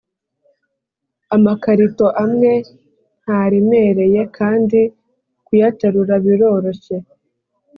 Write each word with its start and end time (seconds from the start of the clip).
Amakarito 1.35 2.07
amwe 2.23 2.51
ntaremereye 3.23 4.21
kandi 4.37 4.79
kuyaterura 5.45 6.15
biroroshye 6.25 6.95